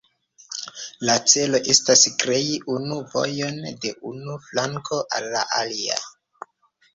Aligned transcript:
La 1.09 1.17
celo 1.33 1.59
estas 1.73 2.01
krei 2.23 2.47
unu 2.77 2.97
vojon 3.11 3.61
de 3.85 3.93
unu 4.13 4.39
flanko 4.47 4.99
al 5.19 5.29
la 5.37 5.45
alia. 5.61 6.01